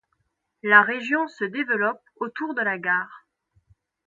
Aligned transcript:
La 0.63 0.81
région 0.81 1.27
se 1.27 1.45
développe 1.45 2.01
autour 2.19 2.55
de 2.55 2.61
la 2.63 2.79
gare. 2.79 3.27